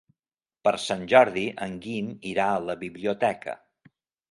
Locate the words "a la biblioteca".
2.55-3.57